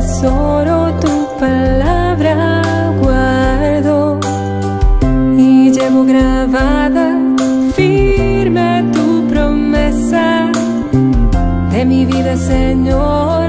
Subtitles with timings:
[0.00, 2.34] Tesoro tu palabra
[3.02, 4.20] guardo.
[5.36, 7.06] Y llevo grabada
[7.74, 10.50] firme tu promesa.
[11.72, 13.39] De mi vida, Señor,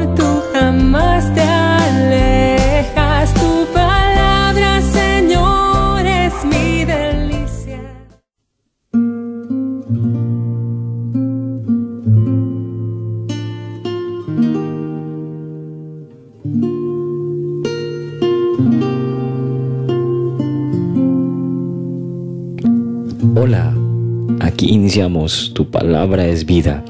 [25.53, 26.83] Tu palabra es vida.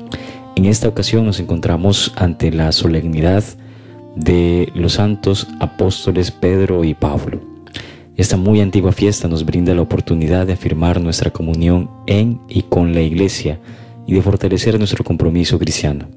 [0.56, 3.44] En esta ocasión nos encontramos ante la solemnidad
[4.16, 7.40] de los santos apóstoles Pedro y Pablo.
[8.18, 12.96] Esta muy antigua fiesta nos brinda la oportunidad de afirmar nuestra comunión en y con
[12.96, 13.60] la Iglesia
[14.08, 16.08] y de fortalecer nuestro compromiso cristiano.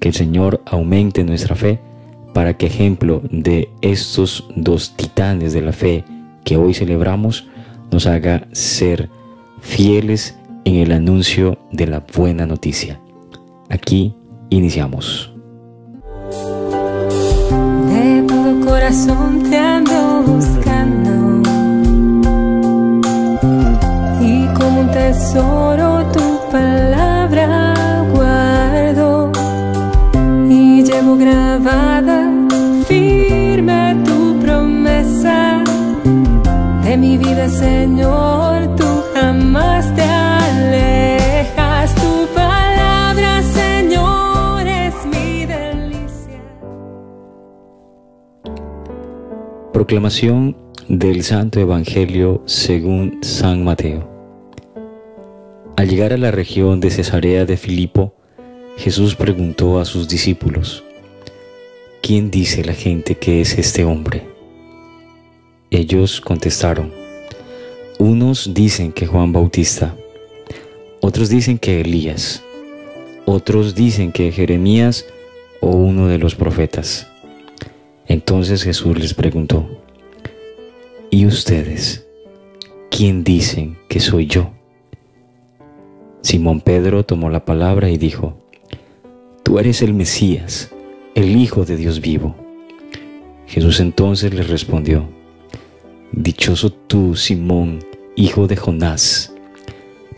[0.00, 1.80] Que el Señor aumente nuestra fe
[2.32, 6.02] para que ejemplo de estos dos titanes de la fe
[6.44, 7.46] que hoy celebramos
[7.90, 9.10] nos haga ser
[9.60, 13.00] fieles en el anuncio de la buena noticia.
[13.68, 14.14] Aquí
[14.50, 15.32] iniciamos.
[17.88, 21.42] De todo corazón te ando buscando
[24.20, 29.32] y como un tesoro tu palabra guardo
[30.48, 32.30] y llevo grabada
[32.86, 35.62] firme tu promesa
[36.84, 40.09] de mi vida, Señor, tú jamás te
[49.90, 50.56] Proclamación
[50.86, 54.08] del Santo Evangelio según San Mateo.
[55.76, 58.14] Al llegar a la región de Cesarea de Filipo,
[58.76, 60.84] Jesús preguntó a sus discípulos,
[62.02, 64.28] ¿quién dice la gente que es este hombre?
[65.72, 66.92] Ellos contestaron,
[67.98, 69.96] unos dicen que Juan Bautista,
[71.00, 72.44] otros dicen que Elías,
[73.26, 75.04] otros dicen que Jeremías
[75.60, 77.08] o uno de los profetas.
[78.06, 79.79] Entonces Jesús les preguntó,
[81.10, 82.06] ¿y ustedes
[82.90, 84.52] quién dicen que soy yo?
[86.22, 88.36] Simón Pedro tomó la palabra y dijo,
[89.42, 90.70] Tú eres el Mesías,
[91.14, 92.36] el Hijo de Dios vivo.
[93.46, 95.08] Jesús entonces les respondió,
[96.12, 97.80] Dichoso tú, Simón,
[98.14, 99.34] hijo de Jonás,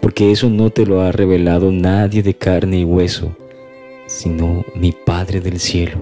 [0.01, 3.37] porque eso no te lo ha revelado nadie de carne y hueso,
[4.07, 5.99] sino mi Padre del cielo.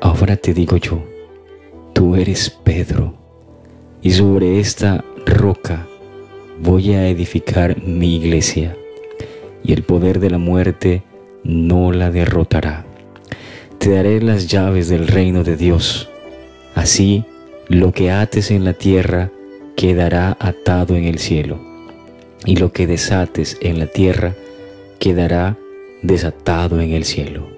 [0.00, 1.02] Ahora te digo yo,
[1.92, 3.21] tú eres Pedro,
[4.02, 5.86] y sobre esta roca
[6.60, 8.76] voy a edificar mi iglesia,
[9.64, 11.02] y el poder de la muerte
[11.44, 12.84] no la derrotará.
[13.78, 16.08] Te daré las llaves del reino de Dios.
[16.74, 17.24] Así,
[17.68, 19.30] lo que ates en la tierra
[19.76, 21.60] quedará atado en el cielo,
[22.44, 24.34] y lo que desates en la tierra
[24.98, 25.56] quedará
[26.02, 27.48] desatado en el cielo.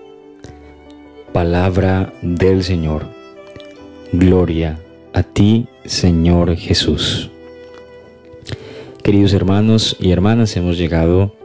[1.33, 3.07] Palabra del Señor.
[4.13, 4.79] Gloria
[5.13, 7.31] a ti, Señor Jesús.
[9.03, 11.37] Queridos hermanos y hermanas, hemos llegado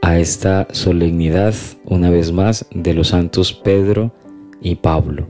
[0.00, 1.54] a esta solemnidad
[1.84, 4.14] una vez más de los santos Pedro
[4.60, 5.26] y Pablo,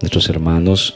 [0.00, 0.94] nuestros hermanos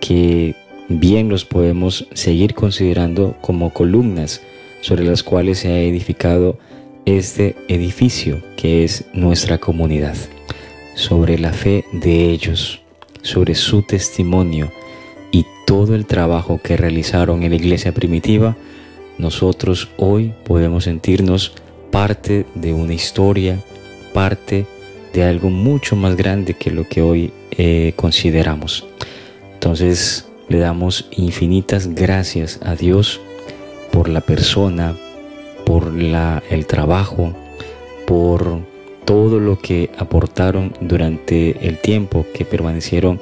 [0.00, 0.54] que
[0.90, 4.42] bien los podemos seguir considerando como columnas
[4.82, 6.58] sobre las cuales se ha edificado
[7.06, 10.16] este edificio que es nuestra comunidad
[10.94, 12.82] sobre la fe de ellos,
[13.22, 14.70] sobre su testimonio
[15.32, 18.56] y todo el trabajo que realizaron en la iglesia primitiva,
[19.18, 21.52] nosotros hoy podemos sentirnos
[21.90, 23.58] parte de una historia,
[24.12, 24.66] parte
[25.12, 28.86] de algo mucho más grande que lo que hoy eh, consideramos.
[29.54, 33.20] Entonces le damos infinitas gracias a Dios
[33.92, 34.96] por la persona,
[35.66, 37.34] por la, el trabajo,
[38.06, 38.60] por
[39.04, 43.20] todo lo que aportaron durante el tiempo que permanecieron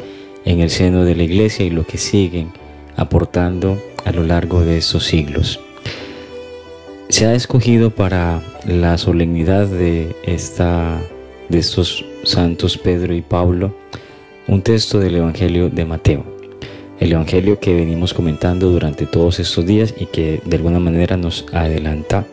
[0.49, 2.51] en el seno de la iglesia y lo que siguen
[2.97, 5.61] aportando a lo largo de estos siglos.
[7.11, 10.99] Se ha escogido para la solemnidad de, esta,
[11.51, 13.75] de estos santos Pedro y Pablo
[14.47, 16.25] un texto del Evangelio de Mateo.
[16.99, 21.45] El Evangelio que venimos comentando durante todos estos días y que de alguna manera nos
[21.53, 22.25] adelanta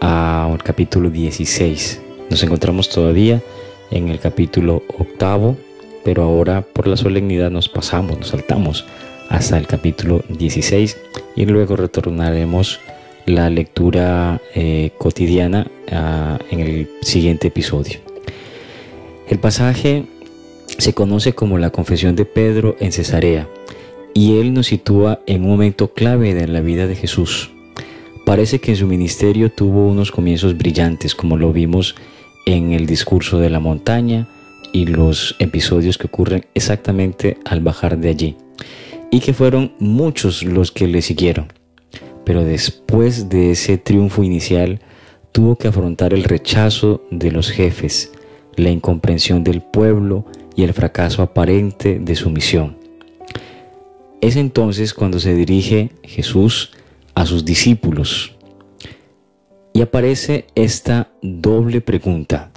[0.00, 2.00] al capítulo 16.
[2.30, 3.42] Nos encontramos todavía
[3.90, 5.54] en el capítulo octavo,
[6.04, 8.84] pero ahora por la solemnidad nos pasamos, nos saltamos
[9.28, 10.96] hasta el capítulo 16
[11.36, 12.80] y luego retornaremos
[13.26, 18.00] la lectura eh, cotidiana ah, en el siguiente episodio.
[19.28, 20.04] El pasaje
[20.78, 23.48] se conoce como la confesión de Pedro en Cesarea
[24.14, 27.50] y él nos sitúa en un momento clave de la vida de Jesús.
[28.26, 31.94] Parece que en su ministerio tuvo unos comienzos brillantes como lo vimos
[32.46, 34.28] en el discurso de la montaña
[34.72, 38.36] y los episodios que ocurren exactamente al bajar de allí
[39.10, 41.52] y que fueron muchos los que le siguieron.
[42.24, 44.80] Pero después de ese triunfo inicial,
[45.32, 48.12] tuvo que afrontar el rechazo de los jefes,
[48.56, 50.24] la incomprensión del pueblo
[50.54, 52.76] y el fracaso aparente de su misión.
[54.20, 56.70] Es entonces cuando se dirige Jesús
[57.14, 58.36] a sus discípulos
[59.72, 62.51] y aparece esta doble pregunta.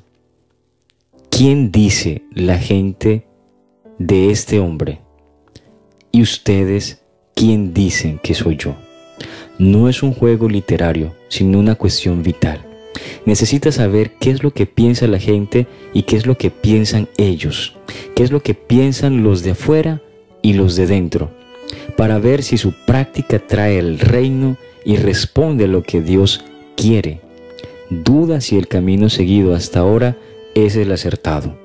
[1.36, 3.28] ¿Quién dice la gente
[4.00, 5.02] de este hombre?
[6.12, 7.04] ¿Y ustedes
[7.36, 8.76] quién dicen que soy yo?
[9.58, 12.60] no es un juego literario, sino una cuestión vital.
[13.26, 17.08] Necesitas saber qué es lo que piensa la gente y qué es lo que piensan
[17.18, 17.76] ellos,
[18.16, 20.02] qué es lo que piensan los de afuera
[20.42, 21.32] y los de dentro,
[21.98, 26.44] para ver si su práctica trae el reino y responde a lo que Dios
[26.76, 27.22] quiere.
[27.90, 30.18] Duda si el camino seguido hasta ahora
[30.56, 31.56] es el acertado.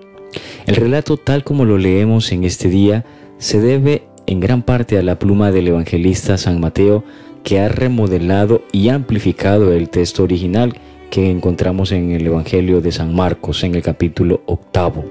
[0.66, 3.04] El relato tal como lo leemos en este día
[3.38, 7.02] se debe en gran parte a la pluma del evangelista San Mateo,
[7.42, 10.74] que ha remodelado y amplificado el texto original
[11.10, 15.04] que encontramos en el Evangelio de San Marcos en el capítulo octavo,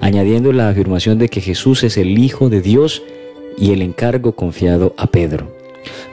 [0.00, 3.02] añadiendo la afirmación de que Jesús es el Hijo de Dios
[3.56, 5.54] y el encargo confiado a Pedro.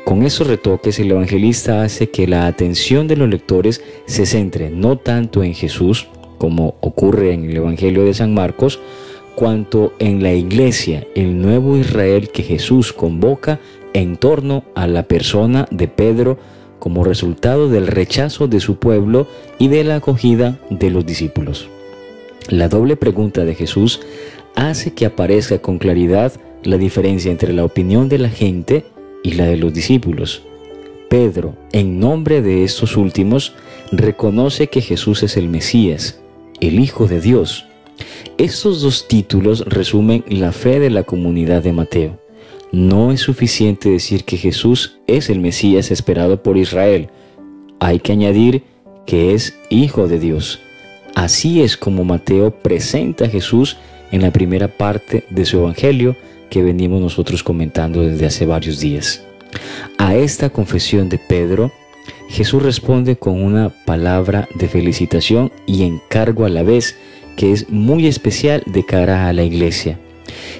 [0.06, 4.97] Con esos retoques el evangelista hace que la atención de los lectores se centre no
[4.97, 6.07] tanto en Jesús,
[6.42, 8.80] como ocurre en el Evangelio de San Marcos,
[9.36, 13.60] cuanto en la iglesia, el nuevo Israel que Jesús convoca
[13.94, 16.40] en torno a la persona de Pedro
[16.80, 19.28] como resultado del rechazo de su pueblo
[19.60, 21.70] y de la acogida de los discípulos.
[22.50, 24.02] La doble pregunta de Jesús
[24.56, 26.34] hace que aparezca con claridad
[26.64, 28.86] la diferencia entre la opinión de la gente
[29.22, 30.42] y la de los discípulos.
[31.08, 33.54] Pedro, en nombre de estos últimos,
[33.92, 36.20] reconoce que Jesús es el Mesías,
[36.62, 37.66] el Hijo de Dios.
[38.38, 42.19] Estos dos títulos resumen la fe de la comunidad de Mateo.
[42.72, 47.10] No es suficiente decir que Jesús es el Mesías esperado por Israel.
[47.80, 48.63] Hay que añadir
[49.06, 50.60] que es Hijo de Dios.
[51.16, 53.75] Así es como Mateo presenta a Jesús
[54.12, 56.16] en la primera parte de su Evangelio
[56.50, 59.24] que venimos nosotros comentando desde hace varios días.
[59.98, 61.72] A esta confesión de Pedro,
[62.31, 66.95] Jesús responde con una palabra de felicitación y encargo a la vez
[67.36, 70.00] que es muy especial de cara a la iglesia.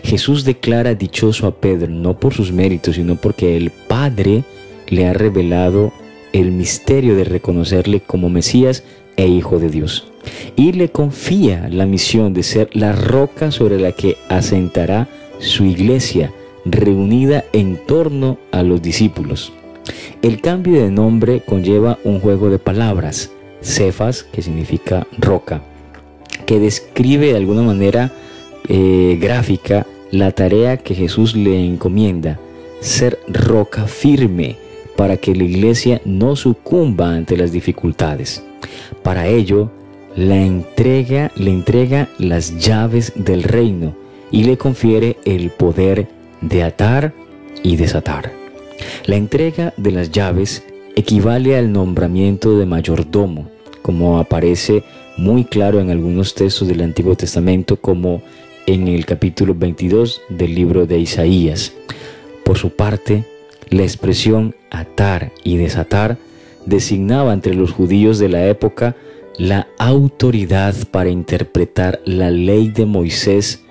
[0.04, 4.44] Jesús declara dichoso a Pedro no por sus méritos, sino porque el Padre
[4.90, 5.94] le ha revelado
[6.34, 8.84] el misterio de reconocerle como Mesías
[9.16, 10.12] e Hijo de Dios.
[10.58, 15.08] Y le confía la misión de ser la roca sobre la que asentará
[15.40, 16.34] su iglesia,
[16.66, 19.54] reunida en torno a los discípulos.
[20.22, 25.62] El cambio de nombre conlleva un juego de palabras, Cefas, que significa roca,
[26.46, 28.12] que describe de alguna manera
[28.68, 32.40] eh, gráfica la tarea que Jesús le encomienda,
[32.82, 34.58] ser roca firme
[34.96, 38.44] para que la iglesia no sucumba ante las dificultades.
[39.04, 39.72] Para ello,
[40.16, 43.96] la entrega, le entrega las llaves del reino
[44.30, 46.08] y le confiere el poder
[46.42, 47.14] de atar
[47.64, 48.41] y desatar.
[49.06, 50.64] La entrega de las llaves
[50.96, 53.50] equivale al nombramiento de mayordomo,
[53.82, 54.84] como aparece
[55.18, 58.22] muy claro en algunos textos del Antiguo Testamento como
[58.68, 61.74] en el capítulo 22 del libro de Isaías.
[62.44, 63.26] Por su parte,
[63.70, 66.18] la expresión atar y desatar
[66.66, 68.96] designaba entre los judíos de la época
[69.38, 73.64] la autoridad para interpretar la ley de Moisés.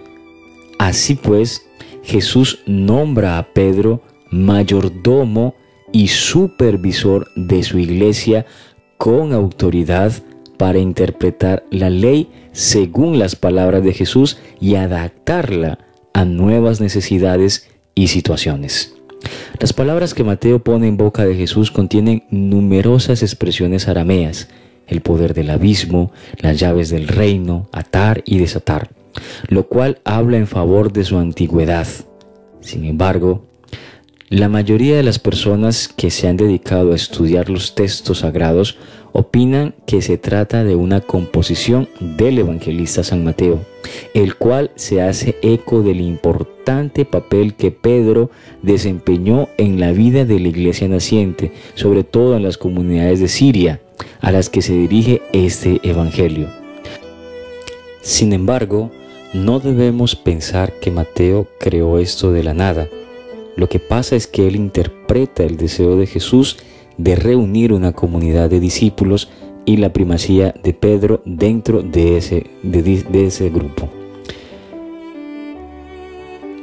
[0.78, 1.66] Así pues,
[2.02, 5.54] Jesús nombra a Pedro mayordomo
[5.92, 8.46] y supervisor de su iglesia
[8.96, 10.12] con autoridad
[10.56, 15.78] para interpretar la ley según las palabras de Jesús y adaptarla
[16.12, 18.94] a nuevas necesidades y situaciones.
[19.58, 24.48] Las palabras que Mateo pone en boca de Jesús contienen numerosas expresiones arameas,
[24.86, 28.90] el poder del abismo, las llaves del reino, atar y desatar,
[29.48, 31.86] lo cual habla en favor de su antigüedad.
[32.60, 33.46] Sin embargo,
[34.30, 38.78] la mayoría de las personas que se han dedicado a estudiar los textos sagrados
[39.10, 43.58] opinan que se trata de una composición del evangelista San Mateo,
[44.14, 48.30] el cual se hace eco del importante papel que Pedro
[48.62, 53.80] desempeñó en la vida de la iglesia naciente, sobre todo en las comunidades de Siria,
[54.20, 56.46] a las que se dirige este evangelio.
[58.00, 58.92] Sin embargo,
[59.34, 62.86] no debemos pensar que Mateo creó esto de la nada.
[63.60, 66.56] Lo que pasa es que él interpreta el deseo de Jesús
[66.96, 69.28] de reunir una comunidad de discípulos
[69.66, 73.90] y la primacía de Pedro dentro de ese, de, ese grupo.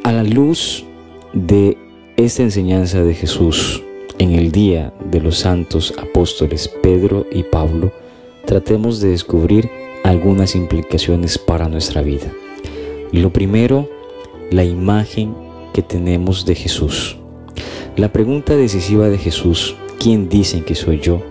[0.03, 0.85] A la luz
[1.33, 1.77] de
[2.15, 3.83] esta enseñanza de Jesús
[4.17, 7.91] en el día de los santos apóstoles Pedro y Pablo,
[8.45, 9.69] tratemos de descubrir
[10.03, 12.33] algunas implicaciones para nuestra vida.
[13.11, 13.87] Lo primero,
[14.49, 15.46] la imagen
[15.81, 17.17] tenemos de Jesús.
[17.95, 21.21] La pregunta decisiva de Jesús ¿quién dicen que soy yo?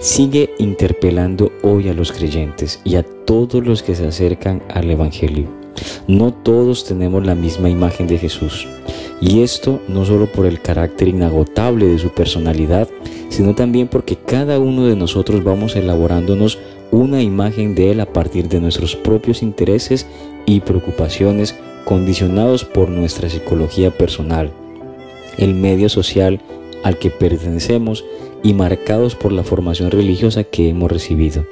[0.00, 5.48] Sigue interpelando hoy a los creyentes y a todos los que se acercan al Evangelio.
[6.06, 8.66] No todos tenemos la misma imagen de Jesús.
[9.20, 12.88] Y esto no solo por el carácter inagotable de su personalidad,
[13.28, 16.58] sino también porque cada uno de nosotros vamos elaborándonos
[16.90, 20.06] una imagen de Él a partir de nuestros propios intereses
[20.46, 21.54] y preocupaciones
[21.84, 24.50] condicionados por nuestra psicología personal,
[25.38, 26.40] el medio social
[26.82, 28.04] al que pertenecemos
[28.42, 31.46] y marcados por la formación religiosa que hemos recibido.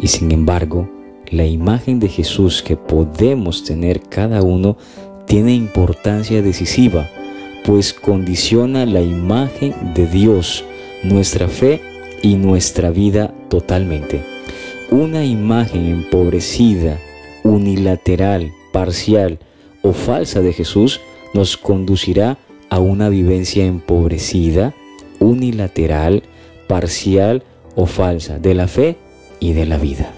[0.00, 0.90] Y sin embargo,
[1.30, 4.76] la imagen de Jesús que podemos tener cada uno
[5.26, 7.08] tiene importancia decisiva,
[7.64, 10.64] pues condiciona la imagen de Dios,
[11.04, 11.80] nuestra fe
[12.22, 14.22] y nuestra vida totalmente.
[14.90, 16.98] Una imagen empobrecida,
[17.44, 19.38] unilateral, parcial
[19.82, 21.00] o falsa de Jesús
[21.34, 22.38] nos conducirá
[22.70, 24.74] a una vivencia empobrecida,
[25.18, 26.22] unilateral,
[26.66, 27.42] parcial
[27.74, 28.96] o falsa de la fe
[29.40, 30.12] y de la vida.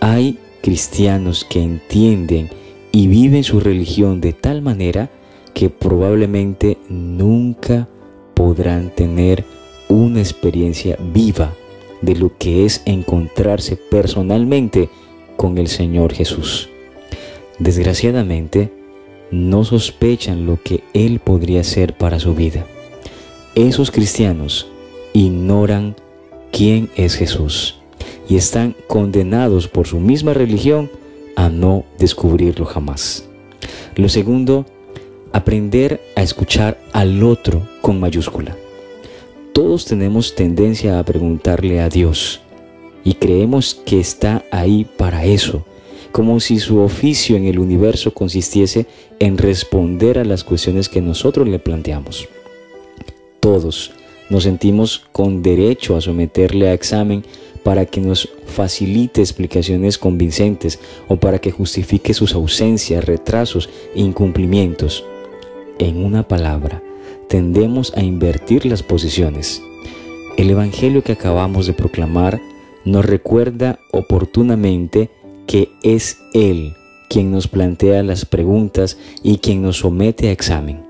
[0.00, 2.50] Hay cristianos que entienden
[2.92, 5.10] y viven su religión de tal manera
[5.54, 7.88] que probablemente nunca
[8.34, 9.44] podrán tener
[9.88, 11.54] una experiencia viva
[12.02, 14.90] de lo que es encontrarse personalmente
[15.36, 16.68] con el Señor Jesús.
[17.58, 18.70] Desgraciadamente,
[19.30, 22.66] no sospechan lo que Él podría ser para su vida.
[23.54, 24.68] Esos cristianos
[25.12, 25.96] ignoran
[26.52, 27.78] quién es Jesús
[28.28, 30.90] y están condenados por su misma religión
[31.34, 33.26] a no descubrirlo jamás.
[33.96, 34.66] Lo segundo,
[35.32, 38.56] aprender a escuchar al otro con mayúscula.
[39.52, 42.42] Todos tenemos tendencia a preguntarle a Dios
[43.04, 45.64] y creemos que está ahí para eso
[46.16, 48.86] como si su oficio en el universo consistiese
[49.18, 52.26] en responder a las cuestiones que nosotros le planteamos.
[53.38, 53.92] Todos
[54.30, 57.22] nos sentimos con derecho a someterle a examen
[57.62, 65.04] para que nos facilite explicaciones convincentes o para que justifique sus ausencias, retrasos e incumplimientos.
[65.78, 66.82] En una palabra,
[67.28, 69.60] tendemos a invertir las posiciones.
[70.38, 72.40] El Evangelio que acabamos de proclamar
[72.86, 75.10] nos recuerda oportunamente
[75.46, 76.74] que es Él
[77.08, 80.84] quien nos plantea las preguntas y quien nos somete a examen.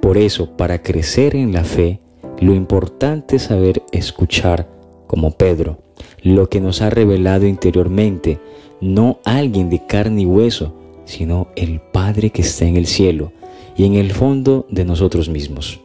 [0.00, 2.00] Por eso, para crecer en la fe,
[2.40, 4.68] lo importante es saber escuchar,
[5.06, 5.78] como Pedro,
[6.22, 8.40] lo que nos ha revelado interiormente,
[8.80, 10.74] no alguien de carne y hueso,
[11.04, 13.32] sino el Padre que está en el cielo
[13.76, 15.80] y en el fondo de nosotros mismos.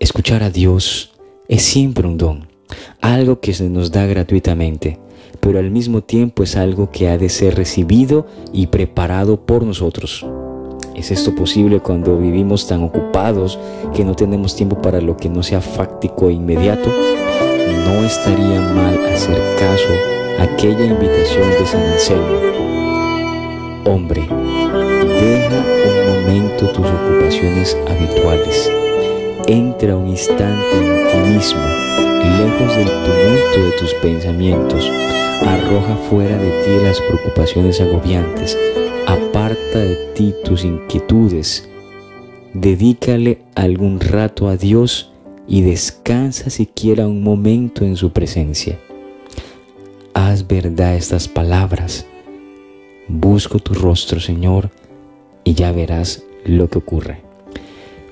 [0.00, 1.12] Escuchar a Dios
[1.48, 2.48] es siempre un don,
[3.00, 4.98] algo que se nos da gratuitamente
[5.44, 10.24] pero al mismo tiempo es algo que ha de ser recibido y preparado por nosotros.
[10.96, 13.58] ¿Es esto posible cuando vivimos tan ocupados
[13.94, 16.88] que no tenemos tiempo para lo que no sea fáctico e inmediato?
[16.88, 19.92] No estaría mal hacer caso
[20.38, 22.40] a aquella invitación de San Anselmo.
[23.84, 28.72] Hombre, deja un momento tus ocupaciones habituales.
[29.46, 34.90] Entra un instante en ti mismo, lejos del tumulto de tus pensamientos
[35.46, 38.58] Arroja fuera de ti las preocupaciones agobiantes.
[39.06, 41.68] Aparta de ti tus inquietudes.
[42.54, 45.12] Dedícale algún rato a Dios
[45.46, 48.78] y descansa siquiera un momento en su presencia.
[50.14, 52.06] Haz verdad estas palabras.
[53.06, 54.70] Busco tu rostro, Señor,
[55.44, 57.20] y ya verás lo que ocurre.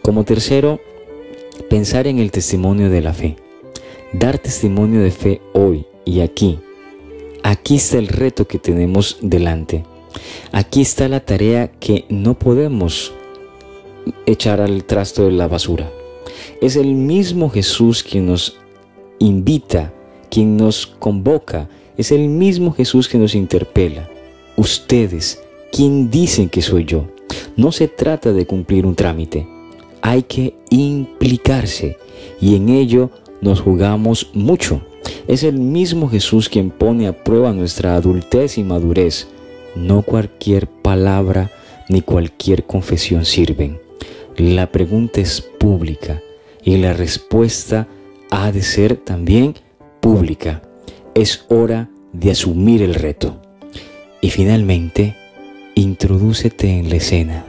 [0.02, 0.80] Como tercero,
[1.70, 3.36] pensar en el testimonio de la fe.
[4.12, 6.58] Dar testimonio de fe hoy y aquí.
[7.42, 9.84] Aquí está el reto que tenemos delante.
[10.52, 13.12] Aquí está la tarea que no podemos
[14.26, 15.90] echar al trasto de la basura.
[16.60, 18.58] Es el mismo Jesús quien nos
[19.18, 19.92] invita,
[20.30, 24.08] quien nos convoca, es el mismo Jesús que nos interpela.
[24.56, 27.06] Ustedes, ¿quién dicen que soy yo?
[27.56, 29.46] No se trata de cumplir un trámite,
[30.00, 31.96] hay que implicarse
[32.40, 34.82] y en ello nos jugamos mucho.
[35.28, 39.28] Es el mismo Jesús quien pone a prueba nuestra adultez y madurez.
[39.76, 41.50] No cualquier palabra
[41.88, 43.80] ni cualquier confesión sirven.
[44.36, 46.20] La pregunta es pública
[46.64, 47.86] y la respuesta
[48.30, 49.54] ha de ser también
[50.00, 50.62] pública.
[51.14, 53.40] Es hora de asumir el reto.
[54.20, 55.16] Y finalmente,
[55.74, 57.44] introdúcete en la escena.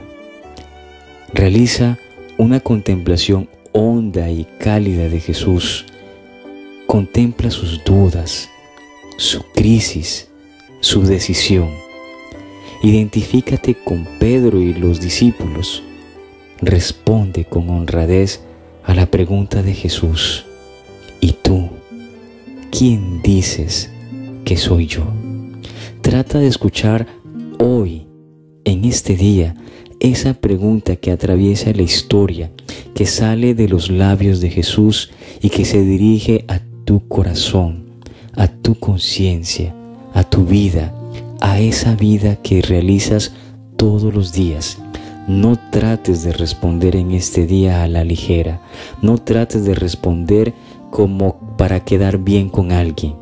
[1.32, 1.98] Realiza
[2.38, 5.86] una contemplación honda y cálida de Jesús.
[6.94, 8.48] Contempla sus dudas,
[9.16, 10.28] su crisis,
[10.78, 11.70] su decisión.
[12.84, 15.82] Identifícate con Pedro y los discípulos.
[16.60, 18.42] Responde con honradez
[18.84, 20.46] a la pregunta de Jesús.
[21.20, 21.68] ¿Y tú?
[22.70, 23.90] ¿Quién dices
[24.44, 25.02] que soy yo?
[26.00, 27.08] Trata de escuchar
[27.58, 28.06] hoy,
[28.64, 29.56] en este día,
[29.98, 32.52] esa pregunta que atraviesa la historia,
[32.94, 35.10] que sale de los labios de Jesús
[35.42, 37.84] y que se dirige a tu corazón,
[38.34, 39.74] a tu conciencia,
[40.12, 40.94] a tu vida,
[41.40, 43.32] a esa vida que realizas
[43.76, 44.78] todos los días.
[45.26, 48.60] No trates de responder en este día a la ligera.
[49.00, 50.52] No trates de responder
[50.90, 53.14] como para quedar bien con alguien.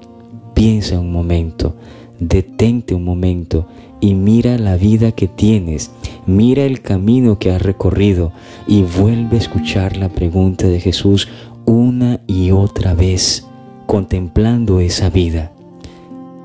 [0.54, 1.76] Piensa un momento,
[2.18, 3.66] detente un momento
[4.00, 5.92] y mira la vida que tienes,
[6.26, 8.32] mira el camino que has recorrido
[8.66, 11.28] y vuelve a escuchar la pregunta de Jesús
[11.64, 13.46] una y otra vez,
[13.92, 15.52] contemplando esa vida.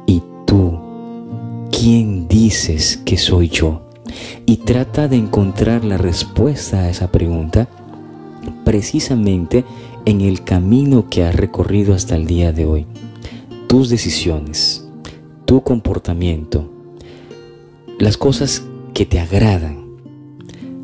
[0.06, 0.78] ¿Y tú,
[1.72, 3.88] quién dices que soy yo?
[4.46, 7.70] Y trata de encontrar la respuesta a esa pregunta
[8.66, 9.64] precisamente
[10.04, 12.86] en el camino que has recorrido hasta el día de hoy.
[13.68, 14.86] Tus decisiones,
[15.46, 16.70] tu comportamiento,
[17.98, 19.86] las cosas que te agradan,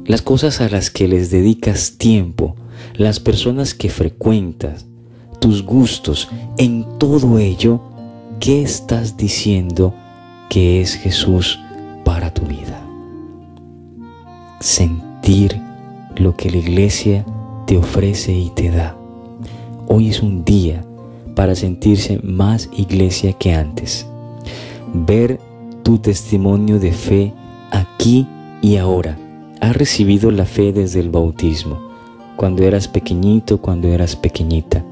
[0.06, 2.56] las cosas a las que les dedicas tiempo,
[2.96, 4.86] las personas que frecuentas,
[5.44, 7.82] tus gustos, en todo ello,
[8.40, 9.94] ¿qué estás diciendo
[10.50, 11.60] que es Jesús
[12.06, 12.82] para tu vida?
[14.62, 15.60] Sentir
[16.16, 17.26] lo que la iglesia
[17.68, 18.96] te ofrece y te da.
[19.90, 20.86] Hoy es un día
[21.36, 24.08] para sentirse más iglesia que antes.
[24.94, 25.42] Ver
[25.84, 27.34] tu testimonio de fe
[27.70, 28.26] aquí
[28.62, 29.18] y ahora.
[29.60, 31.82] Has recibido la fe desde el bautismo,
[32.38, 34.86] cuando eras pequeñito, cuando eras pequeñita.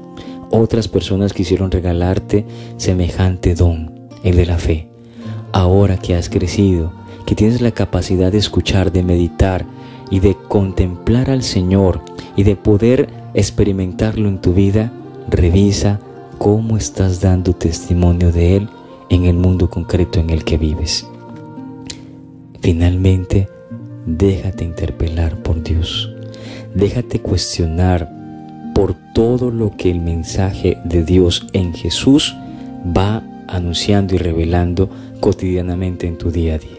[0.54, 2.44] Otras personas quisieron regalarte
[2.76, 4.86] semejante don, el de la fe.
[5.50, 6.92] Ahora que has crecido,
[7.24, 9.64] que tienes la capacidad de escuchar, de meditar
[10.10, 12.02] y de contemplar al Señor
[12.36, 14.92] y de poder experimentarlo en tu vida,
[15.26, 16.00] revisa
[16.36, 18.68] cómo estás dando testimonio de Él
[19.08, 21.06] en el mundo concreto en el que vives.
[22.60, 23.48] Finalmente,
[24.04, 26.14] déjate interpelar por Dios.
[26.74, 28.12] Déjate cuestionar
[28.74, 32.34] por todo lo que el mensaje de Dios en Jesús
[32.96, 34.88] va anunciando y revelando
[35.20, 36.70] cotidianamente en tu día a día.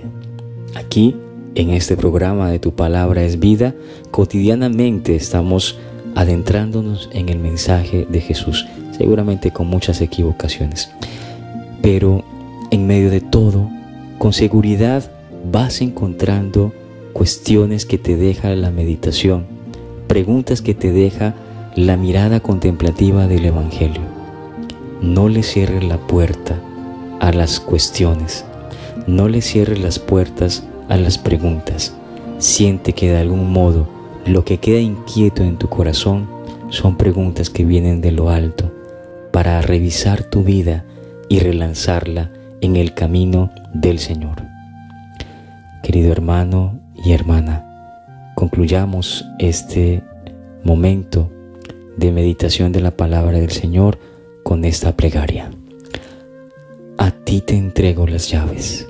[0.76, 1.16] Aquí,
[1.56, 3.76] en este programa de Tu Palabra es Vida,
[4.12, 5.78] cotidianamente estamos
[6.16, 8.66] adentrándonos en el mensaje de Jesús,
[8.98, 10.90] seguramente con muchas equivocaciones.
[11.82, 12.24] Pero
[12.72, 13.70] en medio de todo,
[14.18, 15.12] con seguridad
[15.52, 16.74] vas encontrando
[17.14, 19.46] cuestiones que te deja la meditación,
[20.08, 21.36] preguntas que te deja
[21.76, 24.04] la mirada contemplativa del Evangelio.
[25.02, 26.60] No le cierres la puerta
[27.20, 28.46] a las cuestiones,
[29.08, 31.96] no le cierres las puertas a las preguntas.
[32.38, 33.88] Siente que de algún modo
[34.26, 36.30] lo que queda inquieto en tu corazón
[36.70, 38.72] son preguntas que vienen de lo alto
[39.32, 40.86] para revisar tu vida
[41.28, 42.30] y relanzarla
[42.62, 44.44] en el camino del Señor.
[45.82, 47.66] Querido hermano y hermana,
[48.36, 50.04] concluyamos este
[50.64, 51.33] momento
[51.98, 54.00] de meditación de la palabra del Señor
[54.44, 55.52] con esta plegaria.
[56.98, 58.88] A ti te entrego las llaves.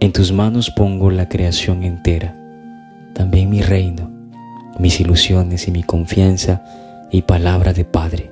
[0.00, 2.36] En tus manos pongo la creación entera,
[3.14, 4.10] también mi reino,
[4.78, 6.62] mis ilusiones y mi confianza
[7.10, 8.30] y palabra de Padre.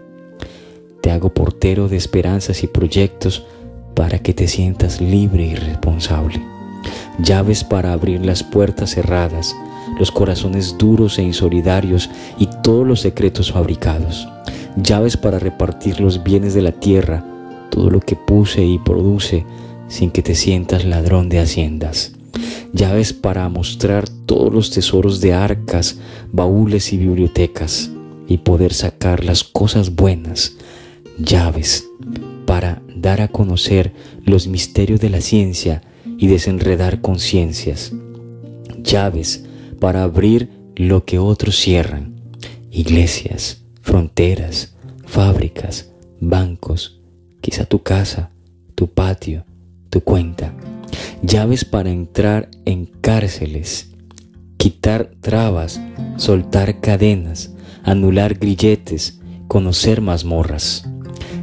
[1.00, 3.46] Te hago portero de esperanzas y proyectos
[3.94, 6.40] para que te sientas libre y responsable.
[7.18, 9.54] Llaves para abrir las puertas cerradas,
[9.98, 14.28] los corazones duros e insolidarios y todos los secretos fabricados.
[14.76, 17.24] Llaves para repartir los bienes de la tierra,
[17.70, 19.44] todo lo que puse y produce,
[19.88, 22.12] sin que te sientas ladrón de haciendas.
[22.72, 25.98] Llaves para mostrar todos los tesoros de arcas,
[26.32, 27.90] baúles y bibliotecas,
[28.28, 30.56] y poder sacar las cosas buenas.
[31.18, 31.88] Llaves
[32.46, 33.92] para dar a conocer
[34.24, 35.82] los misterios de la ciencia
[36.16, 37.92] y desenredar conciencias.
[38.82, 39.44] Llaves
[39.80, 42.20] para abrir lo que otros cierran.
[42.70, 45.90] Iglesias, fronteras, fábricas,
[46.20, 47.00] bancos,
[47.40, 48.30] quizá tu casa,
[48.76, 49.44] tu patio,
[49.88, 50.54] tu cuenta.
[51.22, 53.90] Llaves para entrar en cárceles,
[54.56, 55.80] quitar trabas,
[56.16, 60.88] soltar cadenas, anular grilletes, conocer mazmorras.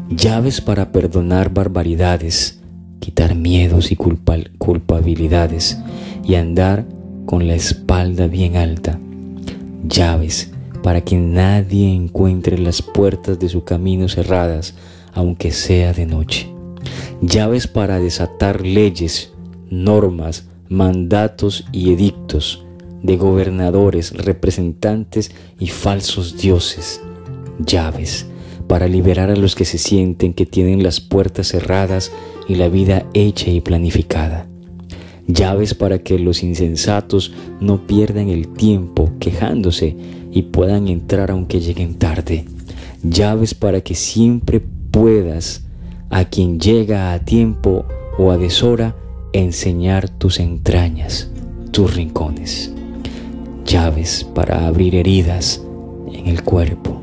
[0.10, 2.62] Llaves para perdonar barbaridades,
[3.00, 5.78] quitar miedos y culpabilidades
[6.23, 6.86] y andar
[7.27, 8.99] con la espalda bien alta.
[9.87, 10.49] Llaves
[10.81, 14.75] para que nadie encuentre las puertas de su camino cerradas,
[15.13, 16.49] aunque sea de noche.
[17.21, 19.33] Llaves para desatar leyes,
[19.69, 22.65] normas, mandatos y edictos
[23.03, 27.01] de gobernadores, representantes y falsos dioses.
[27.59, 28.25] Llaves
[28.67, 32.11] para liberar a los que se sienten que tienen las puertas cerradas
[32.47, 34.47] y la vida hecha y planificada.
[35.27, 39.95] Llaves para que los insensatos no pierdan el tiempo quejándose
[40.31, 42.45] y puedan entrar aunque lleguen tarde.
[43.03, 45.65] Llaves para que siempre puedas
[46.09, 47.83] a quien llega a tiempo
[48.17, 48.95] o a deshora
[49.33, 51.29] enseñar tus entrañas,
[51.71, 52.71] tus rincones.
[53.65, 55.61] Llaves para abrir heridas
[56.13, 57.01] en el cuerpo,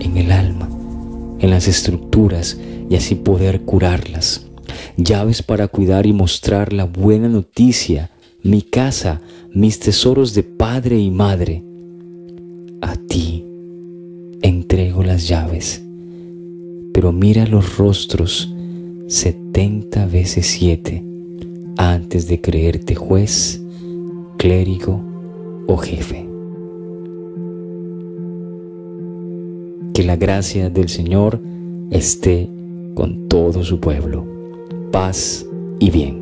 [0.00, 0.68] en el alma,
[1.38, 2.58] en las estructuras
[2.90, 4.46] y así poder curarlas
[4.96, 8.10] llaves para cuidar y mostrar la buena noticia,
[8.42, 9.20] mi casa,
[9.52, 11.62] mis tesoros de padre y madre.
[12.80, 13.44] A ti
[14.42, 15.82] entrego las llaves,
[16.92, 18.52] pero mira los rostros
[19.06, 21.04] setenta veces siete
[21.76, 23.62] antes de creerte juez,
[24.36, 25.00] clérigo
[25.66, 26.28] o jefe.
[29.94, 31.40] Que la gracia del Señor
[31.90, 32.48] esté
[32.94, 34.31] con todo su pueblo
[34.92, 35.44] paz
[35.80, 36.21] y bien.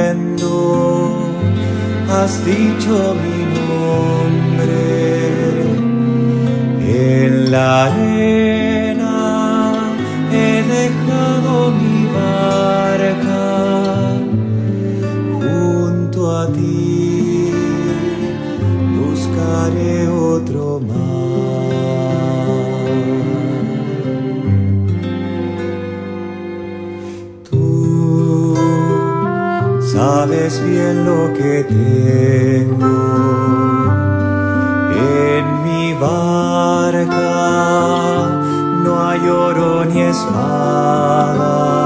[2.21, 3.41] has dicho mi
[7.51, 8.60] la arena
[30.01, 32.97] sabes bien lo que tengo
[35.29, 37.29] en mi barca.
[39.29, 41.80] Oro ni espadas,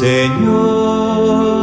[0.00, 1.59] Señor.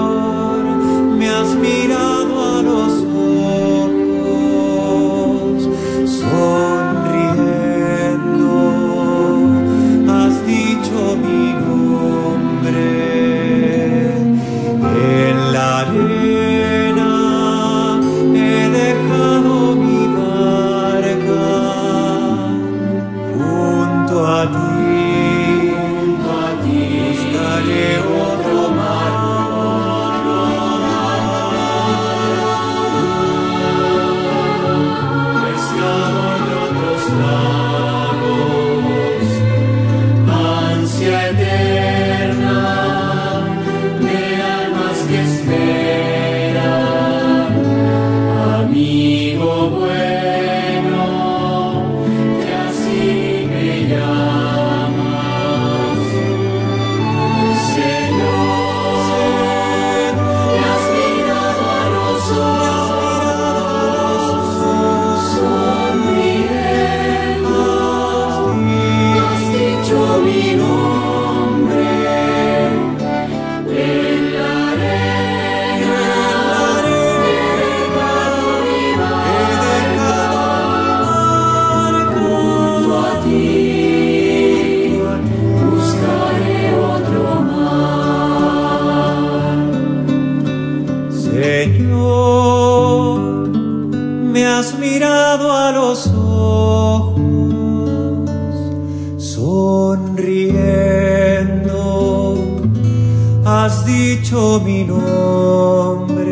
[104.27, 106.25] dicho mi nombre.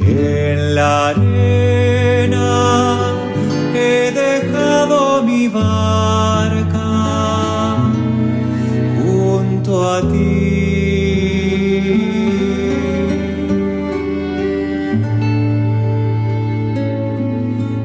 [0.00, 2.98] En la arena
[3.72, 6.88] he dejado mi barca.
[8.98, 10.32] Junto a ti.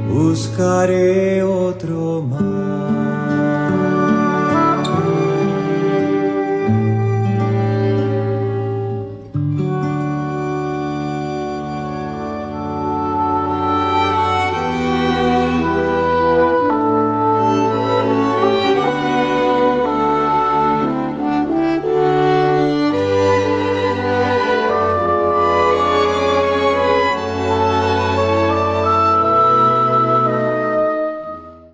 [0.10, 1.44] Buscaré